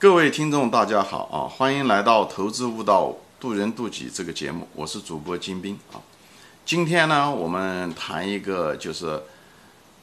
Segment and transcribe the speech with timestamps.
[0.00, 1.50] 各位听众，大家好啊！
[1.50, 5.98] 欢迎来到《投资悟道，渡人渡己》这个节目，我是主播金兵啊。
[6.64, 9.20] 今天呢，我们谈一个就是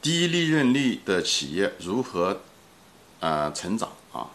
[0.02, 2.42] 低利润率的企业如何
[3.20, 4.28] 呃成长啊。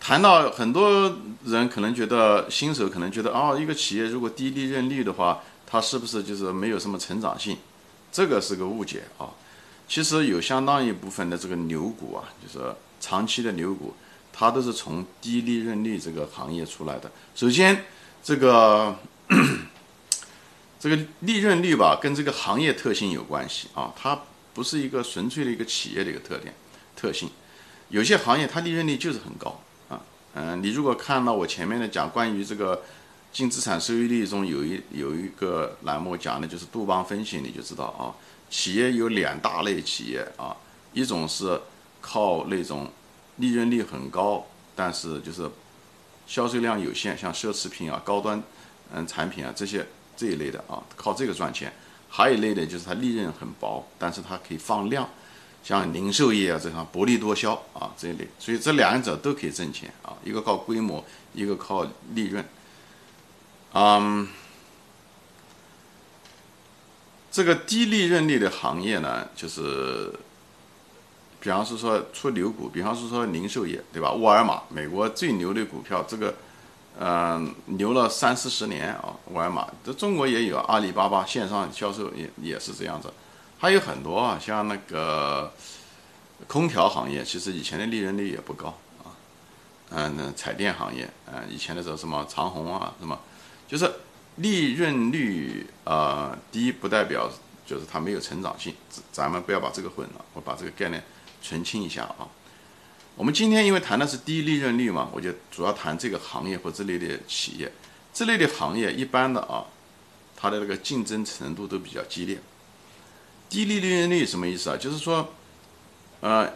[0.00, 7.58] 谈到很多人可能觉得新手可能觉得啊，一个企业如果低利润率的话，它是不是就是没有什么成长性？
[8.10, 9.30] 这个是个误解啊。
[9.86, 13.94] 其实有相当一部分的这个牛股啊，就是长期的牛股。
[14.36, 17.08] 它都是从低利润率这个行业出来的。
[17.36, 17.84] 首先，
[18.20, 18.98] 这个
[20.80, 23.94] 这个利润率吧，跟这个行业特性有关系啊。
[23.96, 24.20] 它
[24.52, 26.52] 不是一个纯粹的一个企业的一个特点
[26.96, 27.30] 特性。
[27.90, 30.02] 有些行业它利润率就是很高啊。
[30.34, 32.82] 嗯，你如果看到我前面的讲关于这个
[33.32, 38.10] 净资产收益率中有一有一个栏目讲的就是杜邦分析，你就知道啊，
[38.50, 40.56] 企业有两大类企业啊，
[40.92, 41.60] 一种是
[42.00, 42.90] 靠那种。
[43.36, 45.50] 利润率很高，但是就是
[46.26, 48.42] 销售量有限，像奢侈品啊、高端
[48.92, 49.86] 嗯产品啊这些
[50.16, 51.72] 这一类的啊，靠这个赚钱。
[52.08, 55.08] 还有一类的就是它利润很薄，但是它可以放量，
[55.64, 58.28] 像零售业啊这样薄利多销啊这一类。
[58.38, 62.44] 所以这两者都可以挣钱啊，一个靠规模，一个靠利润。
[63.72, 64.28] 嗯，
[67.32, 70.12] 这个低利润率的行业呢，就是。
[71.44, 74.10] 比方是说出牛股，比方是说零售业，对吧？
[74.12, 76.34] 沃尔玛，美国最牛的股票，这个，
[76.98, 79.14] 嗯，牛了三四十年啊。
[79.26, 83.12] 沃尔玛，这中国也有，阿里巴巴线上销售也也是这样子，
[83.58, 85.52] 还有很多啊，像那个
[86.46, 88.68] 空调行业，其实以前的利润率也不高
[89.04, 89.12] 啊。
[89.90, 93.20] 嗯，那彩电行业，嗯，以前的时候什么长虹啊，什么，
[93.68, 93.92] 就是
[94.36, 97.28] 利润率啊低，不代表
[97.66, 98.74] 就是它没有成长性，
[99.12, 101.04] 咱们不要把这个混了，我把这个概念。
[101.46, 102.26] 澄清一下啊，
[103.16, 107.70] 我们今天因为谈的是低利润率嘛，我就主要谈这个行业或这类的企业，
[108.14, 109.66] 这类的行业一般的啊，
[110.34, 112.38] 它的这个竞争程度都比较激烈。
[113.50, 114.76] 低利利润率什么意思啊？
[114.78, 115.34] 就是说，
[116.22, 116.50] 呃，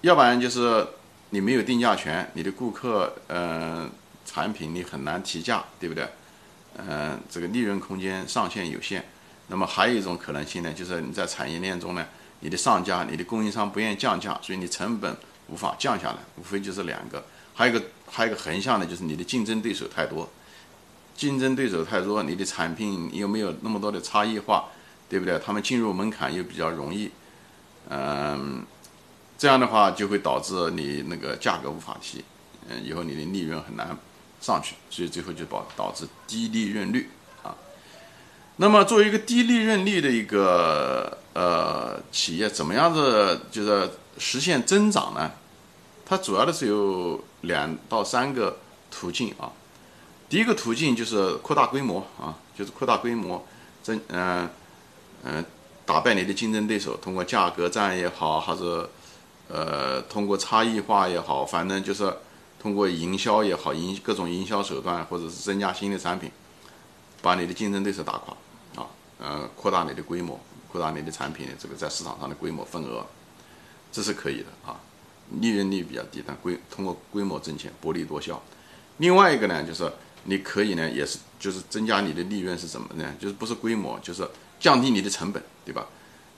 [0.00, 0.84] 要不然就是
[1.30, 3.88] 你没有定价权，你的顾客呃
[4.26, 6.08] 产品你很难提价，对不对？
[6.76, 9.04] 嗯，这个利润空间上限有限。
[9.46, 12.04] 那么还有一种可能性呢，就是你在产业链中呢。
[12.42, 15.16] 你的上家、你的供应商不愿意降价，所以你成本
[15.46, 17.24] 无法降下来，无非就是两个。
[17.54, 20.28] 还有一个，还有一个横向的，就是你的竞争对手太多，
[21.14, 24.70] 竞争对手太多，你的产品又没有那么多的差异化，
[25.08, 25.38] 对不对？
[25.38, 27.10] 他们进入门槛又比较容易，
[27.88, 28.64] 嗯，
[29.38, 32.24] 这样的话就会导致你那个价格无法提，
[32.68, 33.96] 嗯，以后你的利润很难
[34.40, 37.08] 上去，所以最后就导导致低利润率
[37.44, 37.54] 啊。
[38.56, 41.18] 那么作为一个低利润率的一个。
[41.34, 45.30] 呃，企业怎么样子就是实现增长呢？
[46.04, 48.58] 它主要的是有两到三个
[48.90, 49.50] 途径啊。
[50.28, 53.42] 第一个途径就是扩大规模啊，就是扩大规模，
[53.82, 54.48] 增嗯
[55.24, 55.44] 嗯
[55.86, 58.86] 打败你的竞争对手，通过价格战也好，还是
[59.48, 62.14] 呃通过差异化也好，反正就是
[62.60, 66.30] 通过营销也好，营各种营销手段，或者是增加新的产品，
[67.20, 68.34] 把你的竞争对手打垮
[68.76, 68.88] 啊，
[69.18, 70.38] 呃扩大你的规模。
[70.72, 73.04] 扩大你的产品这个在市场上的规模份额，
[73.92, 74.80] 这是可以的啊，
[75.40, 78.42] 利润率比较低，但规通过规模挣钱，薄利多销。
[78.96, 79.92] 另外一个呢，就是
[80.24, 83.14] 你可以呢，也是就是增加你的利润是什么呢？
[83.20, 84.26] 就是不是规模，就是
[84.58, 85.86] 降低你的成本，对吧？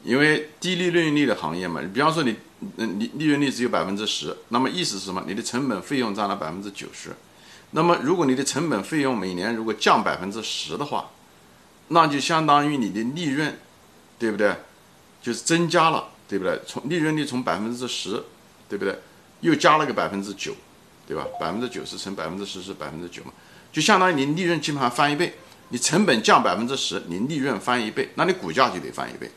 [0.03, 2.37] 因为低利润率的行业嘛，比方说你
[2.77, 5.23] 嗯利利润率只有百分之十，那么意思是什么？
[5.27, 7.15] 你的成本费用占了百分之九十，
[7.71, 11.11] 那么如果你的成本费用每年如果降百分之十的话，
[11.89, 13.57] 那就相当于你的利润。
[14.25, 14.57] 对不对？
[15.21, 16.59] 就是增加了，对不对？
[16.67, 18.25] 从利润率从百分之十，
[18.71, 18.99] 对不对？
[19.41, 20.55] 又加了个百分之九，
[21.07, 21.27] 对吧？
[21.39, 23.33] 百分之九十乘百分之十是百分之九嘛，
[23.71, 25.35] 就相当于你利润基本上翻一倍。
[25.69, 29.31] 你成本降百分之十，你利润翻一倍，那你股价就得翻一倍。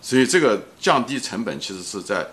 [0.00, 2.26] 所以这个降低成本其实是在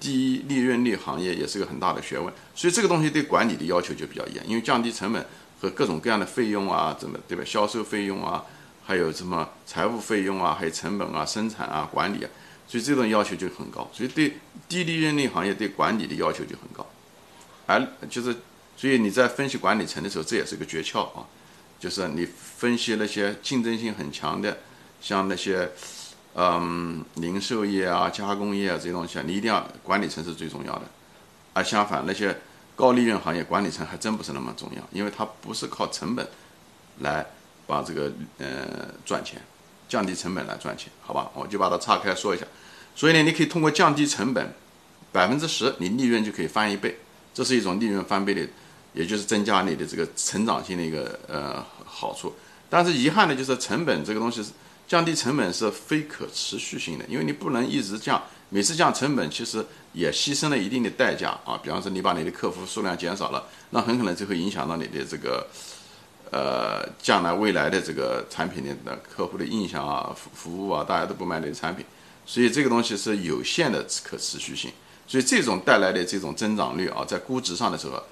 [0.00, 2.32] 低利润率行业也是个很大的学问。
[2.56, 5.24] 所以这个东西对管理的要求就比较严，因为降低成本
[5.60, 7.44] 和各种各样的费用啊，怎么对吧？
[7.44, 8.44] 销售费用啊。
[8.86, 12.30] 还有什么财务费用啊，还有成本啊，生产啊，管理啊，
[12.68, 13.90] 所以这种要求就很高。
[13.92, 14.36] 所以对
[14.68, 16.86] 低利润率行业对管理的要求就很高，
[17.66, 18.36] 而就是，
[18.76, 21.26] 所以你在分析管理层的时候，这也是个诀窍啊，
[21.80, 24.56] 就是你分析那些竞争性很强的，
[25.00, 25.68] 像那些
[26.34, 30.82] 嗯零售业啊、加工业啊这些东西啊，你一定要管理层是最重要的。
[31.54, 32.38] 而相反，那些
[32.76, 36.24] 高利润行业管理层还真不是那么重要，因为它不是靠成本
[37.00, 37.26] 来。
[37.66, 39.42] 把这个呃赚钱，
[39.88, 41.30] 降低成本来赚钱，好吧？
[41.34, 42.46] 我就把它岔开说一下。
[42.94, 44.54] 所以呢，你可以通过降低成本
[45.12, 46.96] 百分之十，你利润就可以翻一倍，
[47.34, 48.48] 这是一种利润翻倍的，
[48.94, 52.34] 也就是增加你的这个成长性的一个呃好处。
[52.70, 54.44] 但是遗憾的就是成本这个东西
[54.88, 61.60] 降低成本是非可持续性的，因为你不能一直降，每次降成本其实也牺牲了一定的代价啊。
[61.62, 65.46] 比方说你把你的客服数量减少了，那很可能就会影响到你的这个。
[66.30, 71.84] 呃，将来未来的这个产品的客户的印象啊，服服务啊，大家都不买你的产品，
[72.26, 74.72] 所以这个东西是有限的可持续性，
[75.06, 78.02] 所以这种带来的这种增长率啊，在估值上的时候，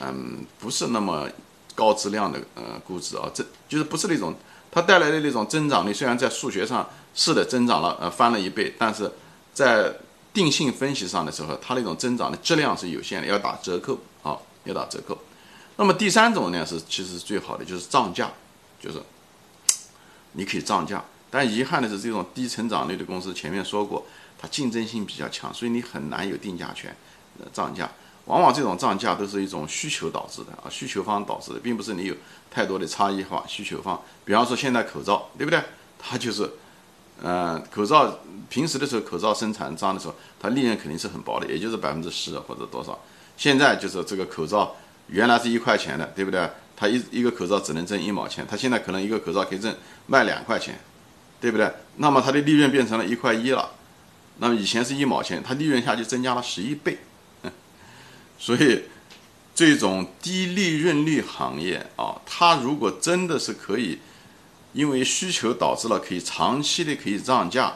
[0.00, 1.28] 嗯，不是那么
[1.74, 4.34] 高质量的呃估值啊，这就是不是那种
[4.70, 9.10] 它带来的那种增长率，虽然在数学上是的增长了呃翻了一倍，但是
[9.52, 9.92] 在
[10.32, 15.18] 定性分析上的时候，它那种增长的质量是有限的，要打折扣啊，要打折扣。
[15.76, 18.30] 那么第三种呢是其实是最好的，就是涨价，
[18.80, 19.02] 就是
[20.32, 24.06] 你可以涨价，但遗憾的是这种低成长率的公司，前面说过
[24.38, 26.94] 它竞争性比较强，所以你很难有定价权，
[27.40, 27.90] 呃涨价，
[28.26, 32.14] 往往这种涨价都是一种需求导致的啊，需求方导致的，并不是你有
[32.52, 34.00] 太多的差异化需求方。
[34.24, 35.60] 比方说现在口罩，对不对？
[35.98, 36.48] 它就是，
[37.20, 42.96] 呃，口罩平时的时候口罩生产涨的时候，它利润肯定是很薄的，也就是百分之十或者多少。
[43.36, 44.76] 现在就是这个口罩。
[45.08, 46.48] 原来是一块钱的，对不对？
[46.76, 49.72] 他一一个口罩只能挣一毛钱，他现在可能一个口罩可以挣
[50.06, 50.78] 卖两块钱，
[51.40, 51.70] 对不对？
[51.98, 53.70] 那么它的利润变成了一块一了。
[54.38, 56.98] 那么以前是一毛钱，它利润下就增加了十一倍。
[58.36, 58.82] 所以
[59.54, 64.00] 这种低利润率行业啊，它如果真的是可以，
[64.72, 67.74] 因为需求导致了可以长期的可以涨价，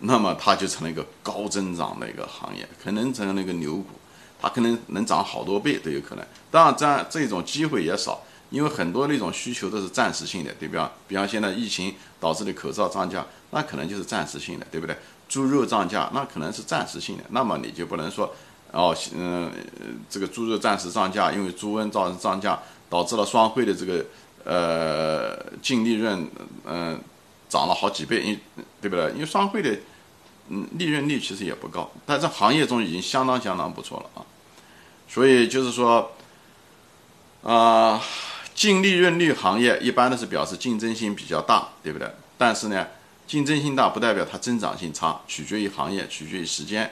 [0.00, 3.88] 那么它就成了一个高增长的一个行业，可能成了一个牛股。
[4.42, 10.90] 它可能能涨好多倍都有可能，当然这样这种机会也少，因为很多那种需求都是暂时性的，对吧？
[11.06, 14.96] 比方现在疫情导致的口罩涨价，那可能就是暂时性的，对不对？
[15.28, 18.34] 猪肉涨价，那可能是暂时性的，那么你就不能说，
[18.72, 19.50] 哦，嗯，
[20.10, 22.58] 这个猪肉暂时涨价，因为猪瘟造成涨价，
[22.90, 24.04] 导致了双汇的这个
[24.44, 26.28] 呃净利润，
[26.66, 27.00] 嗯，
[27.48, 28.38] 涨了好几倍，因
[28.80, 29.10] 对不对？
[29.12, 29.74] 因为双汇的
[30.48, 34.26] 嗯利润率其实也不高，但在行业中已经相当相当不错了啊。
[35.08, 36.12] 所以就是说，
[37.42, 38.02] 啊，
[38.54, 42.10] 净利润率行业一般都是表示竞争性比较大，对不对？
[42.38, 42.86] 但是呢，
[43.26, 46.90] 竞争性大不代表它增长性差，取决于行业，取决于时间，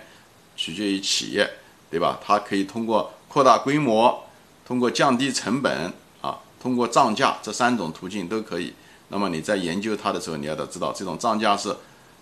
[0.57, 1.49] 取决于企业，
[1.91, 2.19] 对吧？
[2.25, 4.25] 它可以通过扩大规模，
[4.67, 8.75] 通过降低成本啊，通过涨价这三种途径都可以。
[9.09, 11.75] 那么你在研究它的时候，你要得知道这种涨价是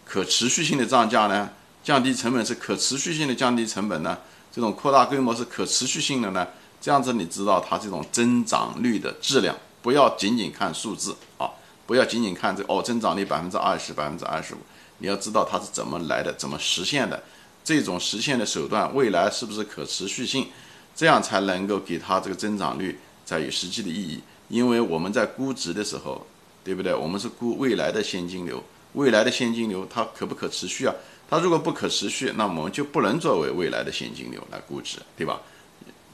[0.09, 1.51] 可持续性的涨价呢，
[1.85, 4.17] 降低成本是可持续性的降低成本呢？
[4.51, 6.49] 这种扩大规模是可持续性的呢？
[6.81, 11.51] 这样子你知道它这种增长率的质量，不要仅仅看数字啊，
[11.87, 14.59] 不要仅仅看这哦增长率百分之二十、百分之二十五，
[14.99, 17.23] 你要知道它是怎么来的，怎么实现的，
[17.63, 20.49] 这种实现的手段未来是不是可持续性，
[20.97, 24.23] 这样才能够给它这个增长率才有实际的意义。
[24.49, 26.27] 因为我们在估值的时候，
[26.65, 26.95] 对不对？
[26.95, 28.65] 我们是估未来的现金流，
[28.95, 30.95] 未来的现金流它可不可持续啊？
[31.31, 35.41] 它如果不可持续，那我们就不能作为未来的现金流来估值，对吧？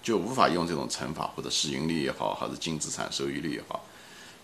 [0.03, 3.85] 就无法用这种乘法或者市盈率也好，还是净资产收益率也好。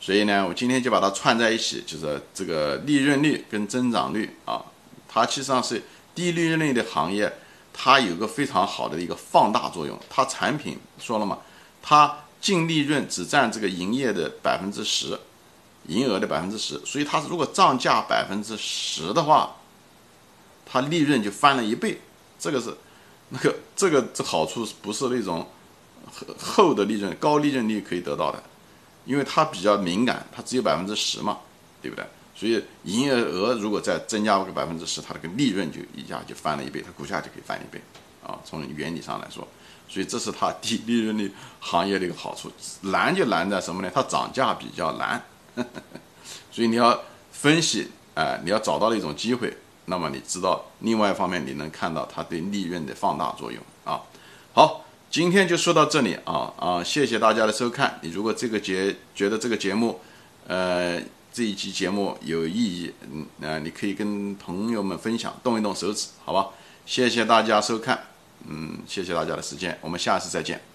[0.01, 4.65] 所以呢，我今天就把它串在一起，就是这个利润率跟增长率啊，
[5.07, 5.83] 它其实上是
[6.15, 7.31] 低利润率的行业，
[7.75, 9.99] 它有个非常好的一个放大作用。
[10.09, 11.39] 它产品说了嘛，
[11.83, 15.19] 它净利润只占这个营业的百分之十，
[15.91, 19.57] 营业额的百分之十，所以它如果涨价百分之十的话。
[20.73, 22.01] 它利润就翻了一倍，
[22.39, 22.73] 这个是
[23.31, 25.45] 那个这个这好处不是那种
[26.39, 28.41] 厚的利润、高利润率可以得到的，
[29.05, 31.39] 因为它比较敏感，它只有百分之十嘛，
[31.83, 32.07] 对不对？
[32.37, 37.83] 所以营业额如果再增加个百分之十，它这个利润就一下就翻了一倍，它股价就可以翻一倍
[38.25, 38.39] 啊。
[38.45, 39.49] 从原理上来说，
[39.89, 42.49] 所以这是它低 利润率行业的一个好处。
[42.83, 43.91] 难就难在什么呢？
[43.93, 45.21] 它涨价比较难，
[46.51, 47.03] 所以你要
[47.33, 49.57] 分析，哎，你要找到了一种机会。
[49.87, 54.01] 那么你知道，另外一方面你能看到它对利润的放大作用啊。
[54.53, 57.99] 好，今天就说到这里啊啊，谢谢大家的收看。
[58.03, 60.01] 你如果这个节觉得这个节目，
[60.47, 61.01] 呃，
[61.33, 66.51] 这一期节目有意义，嗯，那你可以跟朋友们分享，动一动手指，好吧？
[66.87, 67.99] 谢谢大家收看，
[68.47, 70.70] 嗯，谢谢大家的时间，我们下次再见。